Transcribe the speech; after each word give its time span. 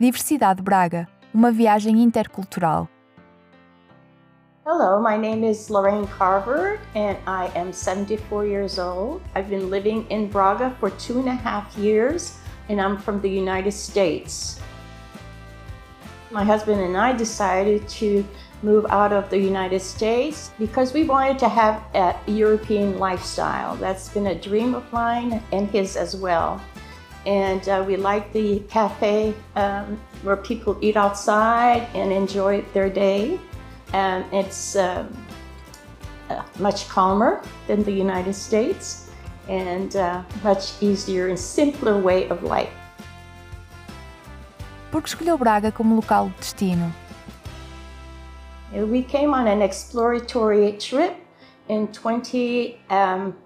DiverCidade 0.00 0.62
Braga, 0.62 1.08
uma 1.34 1.50
viagem 1.50 2.00
intercultural. 2.00 2.88
Hello, 4.64 5.00
my 5.02 5.16
name 5.16 5.42
is 5.42 5.68
Laraine 5.68 6.06
Carver 6.06 6.78
and 6.94 7.18
I 7.26 7.50
am 7.56 7.72
74 7.72 8.46
years 8.46 8.78
old. 8.78 9.20
I've 9.34 9.50
been 9.50 9.68
living 9.68 10.06
in 10.08 10.28
Braga 10.28 10.70
for 10.78 10.90
two 10.90 11.18
and 11.18 11.28
a 11.28 11.34
half 11.34 11.76
years 11.76 12.38
and 12.68 12.80
I'm 12.80 12.96
from 12.96 13.20
the 13.20 13.28
United 13.28 13.72
States. 13.72 14.60
My 16.30 16.44
husband 16.44 16.80
and 16.80 16.96
I 16.96 17.12
decided 17.12 17.88
to 17.98 18.24
move 18.62 18.86
out 18.90 19.12
of 19.12 19.28
the 19.30 19.38
United 19.38 19.80
States 19.80 20.52
because 20.60 20.92
we 20.92 21.02
wanted 21.02 21.40
to 21.40 21.48
have 21.48 21.82
a 21.96 22.14
European 22.30 22.98
lifestyle. 22.98 23.74
That's 23.74 24.08
been 24.10 24.28
a 24.28 24.34
dream 24.36 24.76
of 24.76 24.92
mine 24.92 25.42
and 25.50 25.68
his 25.68 25.96
as 25.96 26.14
well. 26.14 26.60
And 27.28 27.68
uh, 27.68 27.84
we 27.86 27.98
like 27.98 28.32
the 28.32 28.60
cafe 28.70 29.34
um, 29.54 30.00
where 30.22 30.36
people 30.36 30.78
eat 30.80 30.96
outside 30.96 31.86
and 31.94 32.10
enjoy 32.10 32.62
their 32.72 32.88
day. 32.88 33.38
And 33.92 34.24
it's 34.32 34.76
um, 34.76 35.14
uh, 36.30 36.42
much 36.58 36.88
calmer 36.88 37.42
than 37.66 37.84
the 37.84 37.92
United 37.92 38.32
States 38.32 39.10
and 39.46 39.94
uh, 39.94 40.22
much 40.42 40.72
easier 40.80 41.28
and 41.28 41.38
simpler 41.38 41.98
way 41.98 42.30
of 42.30 42.42
life. 42.42 42.72
Por 44.90 45.02
que 45.02 45.08
escolheu 45.08 45.36
Braga 45.36 45.70
como 45.70 45.96
local 45.96 46.28
de 46.28 46.34
destino? 46.38 46.90
We 48.72 49.02
came 49.02 49.34
on 49.34 49.48
an 49.48 49.60
exploratory 49.60 50.78
trip 50.78 51.14
in 51.68 51.88
2019, 51.88 52.78
um, 52.88 53.36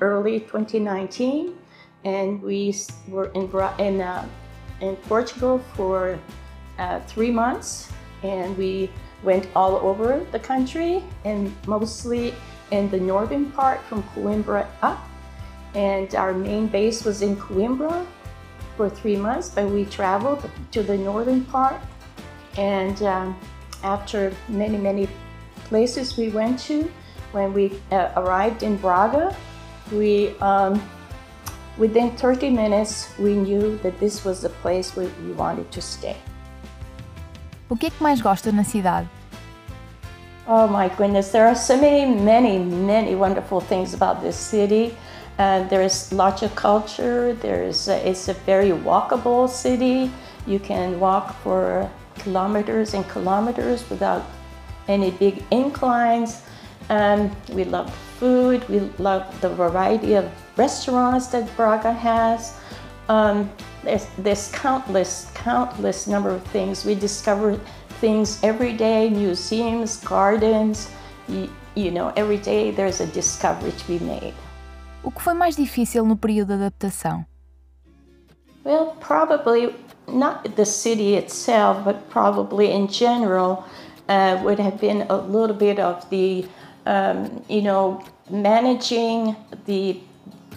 early 0.00 0.40
2019, 0.40 1.59
and 2.04 2.42
we 2.42 2.74
were 3.08 3.30
in 3.34 3.50
in, 3.78 4.00
uh, 4.00 4.28
in 4.80 4.96
Portugal 4.96 5.58
for 5.74 6.18
uh, 6.78 7.00
three 7.00 7.30
months, 7.30 7.90
and 8.22 8.56
we 8.56 8.90
went 9.22 9.46
all 9.54 9.76
over 9.76 10.24
the 10.32 10.38
country, 10.38 11.02
and 11.24 11.54
mostly 11.66 12.34
in 12.70 12.88
the 12.90 12.98
northern 12.98 13.50
part 13.52 13.82
from 13.82 14.02
Coimbra 14.14 14.66
up. 14.82 15.00
And 15.74 16.14
our 16.14 16.32
main 16.32 16.66
base 16.66 17.04
was 17.04 17.22
in 17.22 17.36
Coimbra 17.36 18.06
for 18.76 18.88
three 18.88 19.16
months, 19.16 19.50
but 19.50 19.68
we 19.68 19.84
traveled 19.84 20.48
to 20.72 20.82
the 20.82 20.96
northern 20.96 21.44
part 21.44 21.80
and 22.56 23.02
um, 23.02 23.38
after 23.82 24.34
many, 24.48 24.76
many 24.76 25.08
places 25.64 26.16
we 26.16 26.30
went 26.30 26.58
to, 26.60 26.90
when 27.32 27.52
we 27.52 27.78
uh, 27.92 28.10
arrived 28.16 28.62
in 28.62 28.76
Braga, 28.76 29.36
we 29.92 30.30
um, 30.38 30.82
within 31.80 32.10
30 32.10 32.50
minutes 32.50 33.08
we 33.18 33.34
knew 33.34 33.78
that 33.78 33.98
this 33.98 34.22
was 34.22 34.42
the 34.42 34.50
place 34.62 34.94
where 34.94 35.08
we 35.24 35.32
wanted 35.32 35.68
to 35.72 35.80
stay. 35.80 36.16
O 37.70 37.76
que 37.76 37.86
é 37.86 37.90
que 37.90 38.02
mais 38.02 38.20
gosta 38.20 38.52
na 38.52 38.64
cidade? 38.64 39.08
Oh 40.46 40.66
my 40.66 40.88
goodness, 40.88 41.30
there 41.30 41.46
are 41.46 41.54
so 41.54 41.76
many, 41.76 42.04
many, 42.04 42.58
many 42.58 43.14
wonderful 43.14 43.60
things 43.60 43.94
about 43.94 44.20
this 44.20 44.36
city. 44.36 44.94
Uh, 45.38 45.62
there's 45.68 46.12
lots 46.12 46.42
of 46.42 46.54
culture. 46.54 47.32
There's 47.34 47.88
a, 47.88 47.96
it's 48.06 48.28
a 48.28 48.34
very 48.34 48.70
walkable 48.70 49.48
city. 49.48 50.10
You 50.46 50.58
can 50.58 51.00
walk 51.00 51.34
for 51.42 51.88
kilometers 52.18 52.94
and 52.94 53.08
kilometers 53.08 53.88
without 53.88 54.22
any 54.88 55.12
big 55.12 55.42
inclines. 55.50 56.42
Um, 56.90 57.30
we 57.54 57.64
love 57.64 57.88
food, 58.20 58.68
we 58.68 58.80
love 58.98 59.24
the 59.40 59.48
variety 59.48 60.14
of 60.14 60.28
restaurants 60.56 61.28
that 61.28 61.48
Braga 61.56 61.92
has. 61.92 62.54
Um, 63.08 63.50
there's, 63.82 64.06
there's 64.18 64.52
countless, 64.52 65.32
countless 65.34 66.06
number 66.06 66.30
of 66.30 66.42
things. 66.52 66.84
We 66.84 66.94
discover 66.94 67.58
things 68.00 68.38
every 68.42 68.74
day, 68.74 69.08
museums, 69.08 69.96
gardens, 70.04 70.90
you, 71.28 71.48
you 71.74 71.90
know, 71.90 72.12
every 72.14 72.36
day 72.36 72.70
there's 72.70 73.00
a 73.00 73.06
discovery 73.06 73.72
to 73.72 73.86
be 73.88 73.98
made. 74.04 74.34
O 75.02 75.10
que 75.10 75.22
foi 75.22 75.32
mais 75.32 75.56
difícil 75.56 76.04
no 76.04 76.14
período 76.14 76.48
de 76.48 76.64
adaptação? 76.64 77.24
Well, 78.64 78.96
probably 79.00 79.74
not 80.06 80.56
the 80.56 80.66
city 80.66 81.14
itself, 81.16 81.82
but 81.84 82.10
probably 82.10 82.70
in 82.70 82.86
general, 82.86 83.64
uh, 84.10 84.38
would 84.44 84.58
have 84.58 84.78
been 84.78 85.06
a 85.08 85.16
little 85.16 85.56
bit 85.56 85.78
of 85.78 86.08
the, 86.10 86.44
um, 86.84 87.42
you 87.48 87.62
know, 87.62 88.02
managing 88.30 89.36
the 89.66 90.00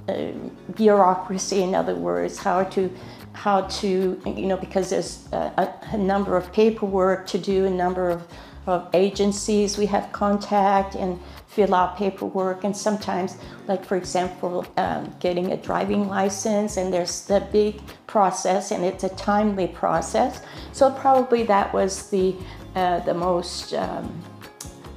uh, 0.07 0.31
bureaucracy. 0.75 1.63
In 1.63 1.75
other 1.75 1.95
words, 1.95 2.37
how 2.37 2.63
to 2.65 2.89
how 3.33 3.61
to 3.61 4.21
you 4.25 4.45
know 4.45 4.57
because 4.57 4.89
there's 4.89 5.27
a, 5.31 5.73
a, 5.91 5.97
number 5.97 6.37
of 6.37 6.51
paperwork 6.53 7.25
to 7.27 7.37
do, 7.37 7.65
a 7.65 7.69
number 7.69 8.09
of, 8.09 8.27
of 8.67 8.87
agencies 8.93 9.77
we 9.77 9.87
have 9.87 10.11
contact 10.11 10.95
and 10.95 11.19
fill 11.47 11.73
out 11.73 11.97
paperwork 11.97 12.63
and 12.63 12.75
sometimes 12.75 13.37
like 13.67 13.83
for 13.83 13.97
example 13.97 14.65
um, 14.77 15.13
getting 15.19 15.51
a 15.51 15.57
driving 15.57 16.07
license 16.07 16.77
and 16.77 16.93
there's 16.93 17.25
the 17.25 17.39
big 17.51 17.81
process 18.07 18.71
and 18.71 18.85
it's 18.85 19.03
a 19.03 19.09
timely 19.09 19.67
process 19.67 20.41
so 20.71 20.91
probably 20.91 21.43
that 21.43 21.73
was 21.73 22.09
the 22.09 22.35
uh, 22.75 22.99
the 23.01 23.13
most 23.13 23.73
um, 23.73 24.21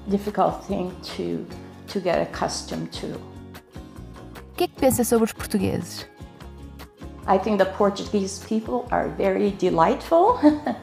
difficult 0.09 0.65
thing 0.65 0.95
to 1.03 1.47
to 1.97 2.01
get 2.03 2.21
accustomed 2.21 2.93
to 2.93 3.15
O 3.15 4.57
que 4.57 4.69
que 4.69 4.81
pensa 4.81 5.05
sobre 5.05 5.25
os 5.25 5.33
portugueses? 5.33 6.07
I 7.27 7.39
think 7.39 7.59
the 7.59 7.67
Portuguese 7.77 8.39
people 8.47 8.87
are 8.91 9.09
very 9.09 9.51
delightful. 9.59 10.39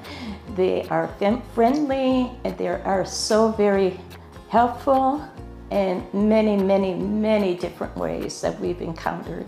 they 0.55 0.85
are 0.89 1.09
friendly 1.55 2.31
and 2.43 2.57
they 2.57 2.67
are 2.67 3.05
so 3.05 3.51
very 3.51 3.99
helpful 4.49 5.21
in 5.71 6.03
many, 6.13 6.57
many, 6.57 6.93
many 6.93 7.55
different 7.55 7.95
ways 7.95 8.41
that 8.41 8.59
we've 8.59 8.81
encountered 8.81 9.45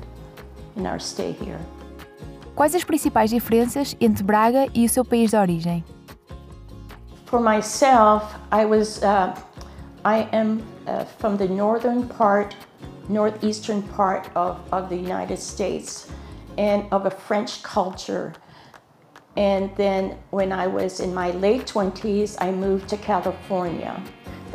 in 0.76 0.86
our 0.86 1.00
stay 1.00 1.34
here. 1.34 1.60
Quais 2.56 2.74
as 2.74 2.84
principais 2.84 3.30
diferenças 3.30 3.96
entre 4.00 4.24
Braga 4.24 4.68
e 4.74 4.86
o 4.86 4.90
seu 4.90 5.04
país 5.04 5.32
de 5.32 5.38
origem? 5.38 5.84
For 7.26 7.40
myself, 7.40 8.24
I 8.52 8.66
was, 8.66 9.04
uh, 9.04 9.36
I 10.06 10.28
am 10.32 10.64
uh, 10.88 11.06
from 11.06 11.38
the 11.38 11.48
northern 11.48 12.08
part, 12.08 12.56
northeastern 13.10 13.82
part 13.84 14.30
of, 14.36 14.62
of 14.72 14.90
the 14.90 14.96
United 14.96 15.38
States 15.40 16.10
and 16.58 16.86
of 16.92 17.06
a 17.06 17.12
French 17.12 17.64
culture. 17.64 18.34
And 19.38 19.76
then 19.76 20.18
when 20.30 20.52
I 20.52 20.68
was 20.68 21.00
in 21.00 21.14
my 21.14 21.32
late 21.32 21.66
20s, 21.66 22.38
I 22.40 22.52
moved 22.52 22.88
to 22.90 22.98
California 22.98 24.02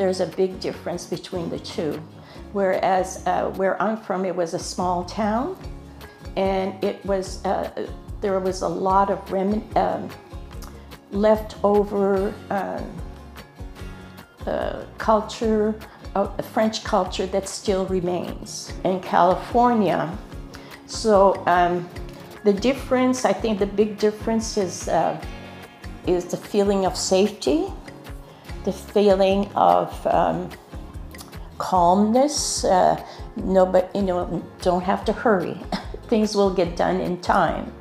there's 0.00 0.20
a 0.20 0.26
big 0.26 0.58
difference 0.60 1.04
between 1.04 1.50
the 1.50 1.58
two. 1.58 2.02
Whereas 2.54 3.22
uh, 3.26 3.50
where 3.50 3.80
I'm 3.82 3.98
from, 3.98 4.24
it 4.24 4.34
was 4.34 4.54
a 4.54 4.58
small 4.58 5.04
town, 5.04 5.58
and 6.38 6.82
it 6.82 7.04
was 7.04 7.44
uh, 7.44 7.86
there 8.22 8.40
was 8.40 8.62
a 8.62 8.68
lot 8.68 9.10
of 9.10 9.30
rem- 9.30 9.68
um, 9.76 10.08
leftover 11.10 12.32
um, 12.48 12.90
uh, 14.46 14.84
culture, 14.96 15.74
French 16.52 16.82
culture 16.84 17.26
that 17.26 17.48
still 17.48 17.86
remains 17.86 18.72
in 18.84 19.00
California. 19.00 20.16
So 20.86 21.42
um, 21.46 21.88
the 22.44 22.52
difference, 22.52 23.24
I 23.24 23.32
think, 23.32 23.58
the 23.58 23.66
big 23.66 23.98
difference 23.98 24.56
is 24.56 24.88
uh, 24.88 25.20
is 26.06 26.24
the 26.24 26.36
feeling 26.36 26.86
of 26.86 26.96
safety 26.96 27.66
the 28.64 28.72
feeling 28.72 29.50
of 29.54 30.06
um, 30.06 30.48
calmness. 31.58 32.64
Uh, 32.64 33.02
no, 33.36 33.64
but 33.64 33.90
you 33.94 34.02
know, 34.02 34.42
don't 34.60 34.82
have 34.82 35.04
to 35.06 35.12
hurry. 35.12 35.60
Things 36.08 36.34
will 36.34 36.52
get 36.52 36.76
done 36.76 37.00
in 37.00 37.20
time. 37.20 37.72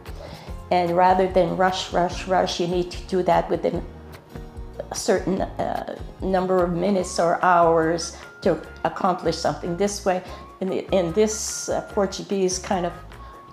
And 0.71 0.95
rather 0.95 1.27
than 1.27 1.57
rush, 1.57 1.91
rush, 1.91 2.27
rush, 2.27 2.59
you 2.59 2.67
need 2.67 2.91
to 2.91 3.01
do 3.07 3.23
that 3.23 3.49
within 3.49 3.83
a 4.91 4.95
certain 4.95 5.41
uh, 5.41 5.97
number 6.21 6.63
of 6.63 6.73
minutes 6.73 7.19
or 7.19 7.43
hours 7.43 8.17
to 8.41 8.59
accomplish 8.83 9.37
something. 9.37 9.77
This 9.77 10.05
way, 10.05 10.23
in, 10.61 10.69
the, 10.69 10.95
in 10.95 11.13
this 11.13 11.69
uh, 11.69 11.81
Portuguese 11.93 12.59
kind 12.59 12.85
of 12.85 12.93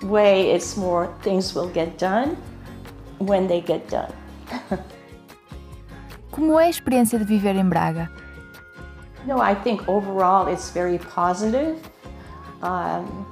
way, 0.02 0.50
it's 0.50 0.76
more 0.76 1.14
things 1.22 1.54
will 1.54 1.68
get 1.68 1.98
done 1.98 2.36
when 3.18 3.46
they 3.46 3.60
get 3.60 3.88
done. 3.88 4.12
Como 6.30 6.58
é 6.60 6.66
a 6.66 6.68
experiência 6.68 7.18
de 7.18 7.24
viver 7.24 7.56
em 7.56 7.68
Braga? 7.68 8.10
No, 9.26 9.40
I 9.40 9.54
think 9.54 9.88
overall 9.88 10.46
it's 10.48 10.70
very 10.70 10.98
positive. 10.98 11.76
Um, 12.62 13.26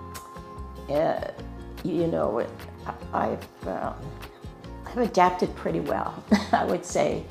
uh, 0.91 1.21
you 1.85 2.06
know, 2.06 2.45
I've, 3.12 3.47
uh, 3.67 3.93
I've 4.87 4.99
adapted 4.99 5.55
pretty 5.55 5.81
well, 5.81 6.25
I 6.53 6.65
would 6.65 6.85
say. 6.85 7.25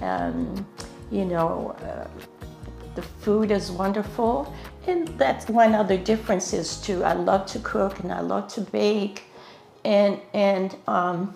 Um, 0.00 0.66
you 1.10 1.24
know, 1.24 1.76
uh, 1.82 2.08
the 2.94 3.02
food 3.02 3.50
is 3.50 3.70
wonderful. 3.70 4.54
And 4.86 5.08
that's 5.18 5.48
one 5.48 5.74
other 5.74 5.96
difference 5.96 6.52
is 6.52 6.80
too, 6.80 7.04
I 7.04 7.12
love 7.12 7.46
to 7.46 7.58
cook 7.60 8.00
and 8.00 8.12
I 8.12 8.20
love 8.20 8.48
to 8.54 8.60
bake. 8.60 9.24
And, 9.84 10.20
and 10.34 10.76
um, 10.86 11.34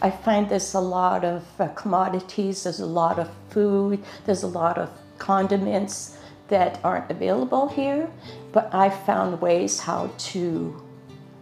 I 0.00 0.10
find 0.10 0.48
there's 0.48 0.74
a 0.74 0.80
lot 0.80 1.24
of 1.24 1.44
uh, 1.60 1.68
commodities, 1.68 2.64
there's 2.64 2.80
a 2.80 2.86
lot 2.86 3.18
of 3.18 3.30
food, 3.50 4.02
there's 4.26 4.42
a 4.42 4.48
lot 4.48 4.78
of 4.78 4.90
condiments 5.18 6.18
that 6.48 6.80
aren't 6.82 7.10
available 7.10 7.68
here, 7.68 8.10
but 8.52 8.72
I 8.74 8.88
found 8.90 9.40
ways 9.40 9.80
how 9.80 10.10
to 10.18 10.82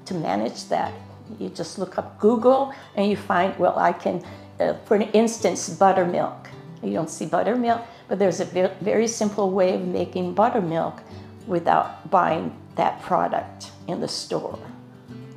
to 0.07 0.15
manage 0.15 0.69
that. 0.69 0.93
You 1.39 1.49
just 1.49 1.79
look 1.79 1.99
up 1.99 2.19
Google 2.19 2.73
and 2.95 3.11
you 3.11 3.17
find, 3.17 3.57
well, 3.59 3.79
I 3.79 3.93
can, 3.93 4.25
uh, 4.61 4.75
for 4.85 4.97
instance, 5.13 5.69
buttermilk. 5.69 6.49
You 6.83 6.93
don't 6.93 7.11
see 7.11 7.27
buttermilk, 7.27 7.83
but 8.09 8.19
there's 8.19 8.41
a 8.41 8.45
very 8.81 9.09
simple 9.09 9.51
way 9.51 9.75
of 9.75 9.83
making 9.83 10.35
buttermilk 10.35 11.03
without 11.47 12.11
buying 12.11 12.53
that 12.77 13.03
product 13.03 13.71
in 13.89 14.01
the 14.01 14.09
store. 14.09 14.59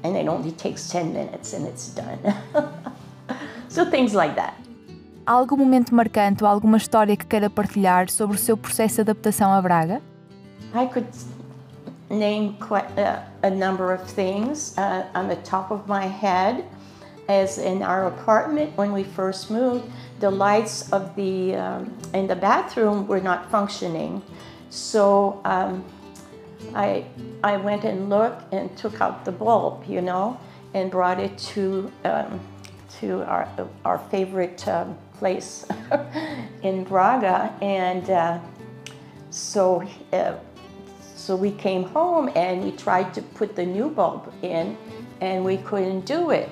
And 0.04 0.16
it 0.16 0.27
only 0.27 0.51
takes 0.51 0.89
10 0.89 1.13
minutes 1.13 1.54
and 1.54 1.68
it's 1.68 1.89
done. 1.89 2.19
so 3.68 3.86
things 3.86 4.13
like 4.13 4.36
that. 4.36 4.56
Há 5.25 5.33
algum 5.33 5.57
momento 5.57 5.94
marcante 5.94 6.44
ou 6.44 6.50
alguma 6.50 6.77
história 6.77 7.15
que 7.15 7.25
queira 7.25 7.50
partilhar 7.50 8.10
sobre 8.10 8.36
o 8.36 8.39
seu 8.39 8.57
processo 8.57 8.95
de 8.95 9.01
adaptação 9.01 9.54
a 9.54 9.62
Braga? 9.62 10.01
I 10.74 10.88
could 10.88 11.07
name 12.10 12.57
quite 12.60 12.88
a, 12.98 13.24
a 13.44 13.50
number 13.50 13.94
of 13.94 14.01
things 14.12 14.75
uh, 14.77 15.06
on 15.13 15.27
the 15.27 15.36
top 15.38 15.72
of 15.72 15.88
my 15.88 16.07
head. 16.07 16.65
As 17.29 17.59
in 17.59 17.83
our 17.83 18.07
apartment 18.07 18.75
when 18.75 18.91
we 18.91 19.03
first 19.03 19.51
moved, 19.51 19.85
the 20.19 20.31
lights 20.31 20.91
of 20.91 21.15
the 21.15 21.55
um, 21.55 21.95
in 22.11 22.25
the 22.25 22.35
bathroom 22.35 23.05
were 23.05 23.21
not 23.21 23.51
functioning. 23.51 24.23
So 24.71 25.39
um, 25.45 25.85
I 26.73 27.05
I 27.43 27.57
went 27.57 27.83
and 27.83 28.09
looked 28.09 28.51
and 28.51 28.75
took 28.75 28.99
out 28.99 29.25
the 29.25 29.31
bulb, 29.31 29.83
you 29.87 30.01
know, 30.01 30.39
and 30.73 30.89
brought 30.89 31.19
it 31.19 31.37
to 31.53 31.91
um, 32.03 32.39
to 32.99 33.21
our 33.25 33.47
our 33.85 33.99
favorite 34.09 34.67
um, 34.67 34.97
place 35.19 35.67
in 36.63 36.83
Braga, 36.83 37.53
and 37.61 38.09
uh, 38.09 38.39
so. 39.29 39.87
Uh, 40.11 40.33
so 41.15 41.35
we 41.35 41.51
came 41.51 41.83
home 41.83 42.31
and 42.35 42.63
we 42.63 42.71
tried 42.71 43.13
to 43.13 43.21
put 43.21 43.55
the 43.55 43.65
new 43.65 43.89
bulb 43.89 44.33
in 44.41 44.75
and 45.21 45.45
we 45.45 45.57
couldn't 45.57 46.05
do 46.05 46.31
it. 46.31 46.49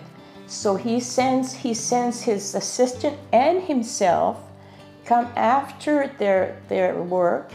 So 0.47 0.75
he 0.75 0.99
sends 1.01 1.53
he 1.53 1.73
sends 1.73 2.21
his 2.21 2.55
assistant 2.55 3.17
and 3.33 3.61
himself 3.61 4.37
come 5.05 5.27
after 5.35 6.07
their 6.17 6.57
their 6.69 7.03
work 7.03 7.51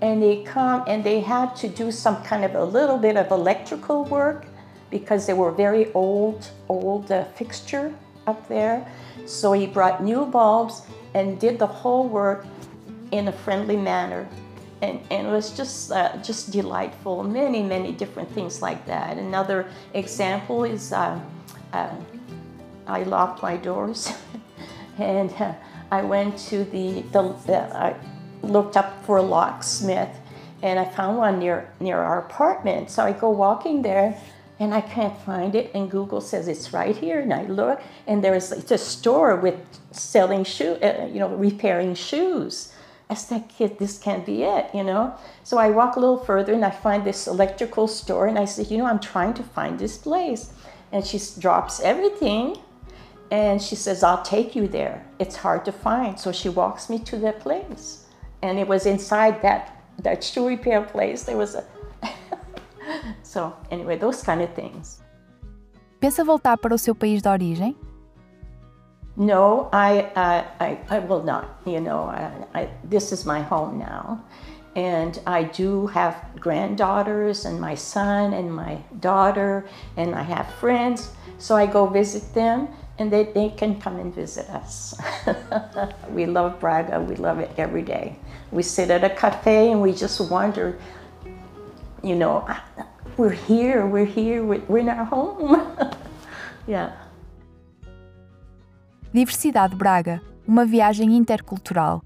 and 0.00 0.20
they 0.20 0.42
come 0.42 0.82
and 0.88 1.04
they 1.04 1.20
had 1.20 1.54
to 1.56 1.68
do 1.68 1.92
some 1.92 2.22
kind 2.24 2.44
of 2.44 2.56
a 2.56 2.64
little 2.64 2.98
bit 2.98 3.16
of 3.16 3.30
electrical 3.30 4.04
work 4.06 4.46
because 4.90 5.24
they 5.26 5.32
were 5.32 5.52
very 5.52 5.92
old 5.92 6.50
old 6.68 7.12
uh, 7.12 7.24
fixture 7.36 7.94
up 8.26 8.46
there. 8.48 8.86
So 9.24 9.52
he 9.52 9.66
brought 9.66 10.02
new 10.02 10.26
bulbs 10.26 10.82
and 11.14 11.38
did 11.38 11.60
the 11.60 11.66
whole 11.66 12.08
work 12.08 12.44
in 13.12 13.28
a 13.28 13.32
friendly 13.32 13.76
manner 13.76 14.28
and, 14.82 15.00
and 15.10 15.28
it 15.28 15.30
was 15.30 15.56
just 15.56 15.92
uh, 15.92 16.16
just 16.16 16.50
delightful. 16.50 17.22
Many 17.22 17.62
many 17.62 17.92
different 17.92 18.28
things 18.32 18.60
like 18.60 18.84
that. 18.86 19.16
Another 19.16 19.70
example 19.94 20.64
is 20.64 20.92
uh, 20.92 21.20
uh, 21.72 21.94
I 22.92 23.02
locked 23.04 23.42
my 23.42 23.56
doors, 23.56 24.12
and 24.98 25.32
uh, 25.32 25.54
I 25.90 26.02
went 26.02 26.38
to 26.50 26.64
the 26.64 27.02
the 27.12 27.58
I 27.74 27.96
looked 28.42 28.76
up 28.76 29.04
for 29.04 29.16
a 29.16 29.22
locksmith, 29.22 30.14
and 30.62 30.78
I 30.78 30.84
found 30.84 31.18
one 31.18 31.38
near 31.38 31.72
near 31.80 31.98
our 31.98 32.18
apartment. 32.18 32.90
So 32.90 33.04
I 33.04 33.12
go 33.12 33.30
walking 33.30 33.82
there. 33.82 34.18
And 34.60 34.72
I 34.72 34.80
can't 34.80 35.18
find 35.22 35.56
it, 35.56 35.72
and 35.74 35.90
Google 35.90 36.20
says 36.20 36.46
it's 36.46 36.72
right 36.72 36.96
here. 36.96 37.18
And 37.18 37.34
I 37.34 37.42
look, 37.46 37.80
and 38.06 38.22
there's 38.22 38.52
it's 38.52 38.70
a 38.70 38.78
store 38.78 39.34
with 39.34 39.58
selling 39.90 40.44
shoe, 40.44 40.74
uh, 40.80 41.08
you 41.12 41.18
know, 41.18 41.34
repairing 41.34 41.96
shoes. 41.96 42.72
I 43.12 43.14
said, 43.14 43.48
kid, 43.48 43.78
this 43.78 43.98
can't 43.98 44.24
be 44.24 44.42
it, 44.42 44.70
you 44.72 44.82
know? 44.82 45.14
So 45.44 45.58
I 45.58 45.68
walk 45.68 45.96
a 45.96 46.00
little 46.00 46.24
further 46.24 46.54
and 46.54 46.64
I 46.64 46.70
find 46.70 47.04
this 47.04 47.26
electrical 47.26 47.86
store 47.86 48.26
and 48.26 48.38
I 48.38 48.46
said, 48.46 48.70
you 48.70 48.78
know, 48.78 48.86
I'm 48.86 49.00
trying 49.00 49.34
to 49.34 49.42
find 49.42 49.78
this 49.78 49.98
place. 49.98 50.50
And 50.92 51.04
she 51.06 51.20
drops 51.38 51.80
everything 51.80 52.56
and 53.32 53.62
she 53.62 53.74
says, 53.76 54.02
I'll 54.02 54.22
take 54.22 54.54
you 54.54 54.68
there. 54.68 55.02
It's 55.18 55.36
hard 55.36 55.64
to 55.64 55.72
find. 55.72 56.20
So 56.20 56.32
she 56.32 56.50
walks 56.50 56.90
me 56.90 56.98
to 56.98 57.16
that 57.24 57.40
place. 57.40 58.04
And 58.42 58.58
it 58.58 58.68
was 58.68 58.84
inside 58.84 59.40
that, 59.40 59.82
that 60.02 60.22
shoe 60.22 60.46
repair 60.46 60.82
place. 60.82 61.22
There 61.22 61.38
was 61.38 61.54
a. 61.54 61.64
so, 63.22 63.56
anyway, 63.70 63.96
those 63.96 64.22
kind 64.22 64.42
of 64.42 64.52
things. 64.52 65.00
Pensa 65.98 66.22
voltar 66.24 66.60
para 66.60 66.74
o 66.74 66.76
seu 66.76 66.94
país 66.94 67.22
de 67.22 67.30
origem? 67.30 67.74
No, 69.16 69.70
I, 69.72 70.10
I, 70.14 70.44
I, 70.60 70.78
I 70.90 70.98
will 70.98 71.22
not. 71.22 71.62
You 71.64 71.80
know, 71.80 72.02
I, 72.02 72.30
I, 72.54 72.68
this 72.84 73.12
is 73.12 73.24
my 73.24 73.40
home 73.40 73.78
now. 73.78 74.22
And 74.76 75.18
I 75.26 75.44
do 75.44 75.86
have 75.86 76.16
granddaughters 76.38 77.46
and 77.46 77.58
my 77.58 77.76
son 77.76 78.34
and 78.34 78.54
my 78.54 78.76
daughter, 79.00 79.64
and 79.96 80.14
I 80.14 80.22
have 80.22 80.52
friends. 80.60 81.12
So 81.38 81.56
I 81.56 81.64
go 81.64 81.86
visit 81.86 82.34
them 82.34 82.68
and 82.98 83.10
they, 83.10 83.24
they 83.24 83.48
can 83.50 83.80
come 83.80 83.96
and 83.98 84.14
visit 84.14 84.48
us. 84.50 84.94
we 86.10 86.26
love 86.26 86.60
Braga, 86.60 87.00
we 87.00 87.16
love 87.16 87.38
it 87.38 87.50
every 87.56 87.82
day. 87.82 88.16
We 88.50 88.62
sit 88.62 88.90
at 88.90 89.02
a 89.04 89.10
cafe 89.10 89.72
and 89.72 89.80
we 89.80 89.92
just 89.92 90.20
wonder, 90.30 90.78
you 92.02 92.16
know, 92.16 92.46
we're 93.16 93.30
here, 93.30 93.86
we're 93.86 94.04
here, 94.04 94.44
we're, 94.44 94.78
in 94.78 94.88
our 94.88 95.04
home. 95.04 95.68
yeah. 96.66 96.92
DiverCidade 99.12 99.74
Braga, 99.74 100.22
uma 100.46 100.64
viagem 100.64 101.16
intercultural. 101.16 102.02